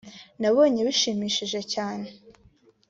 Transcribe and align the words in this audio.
nabonye 0.41 0.79
bishimishije 0.87 1.59
cyane 1.73 2.07